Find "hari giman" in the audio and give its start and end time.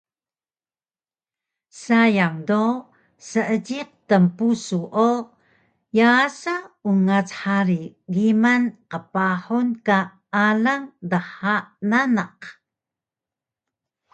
7.41-8.61